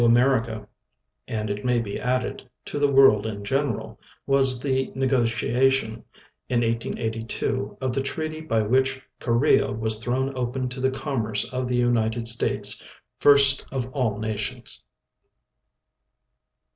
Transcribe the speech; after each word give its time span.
America, 0.03 0.67
and, 1.27 1.51
it 1.51 1.63
may 1.63 1.79
be 1.79 1.99
added, 1.99 2.41
to 2.65 2.79
the 2.79 2.91
world 2.91 3.27
in 3.27 3.43
general, 3.45 3.99
was 4.25 4.59
the 4.59 4.91
negotiation, 4.95 6.03
in 6.49 6.61
1882, 6.61 7.77
of 7.79 7.93
the 7.93 8.01
treaty 8.01 8.41
by 8.41 8.63
which 8.63 8.99
Korea 9.19 9.71
was 9.71 10.03
thrown 10.03 10.35
open 10.35 10.69
to 10.69 10.81
tlie 10.81 10.95
commerce 10.95 11.47
of 11.53 11.67
the 11.67 11.77
United 11.77 12.27
States, 12.27 12.83
first 13.19 13.63
of 13.71 13.85
all 13.93 14.17
nations. 14.17 14.83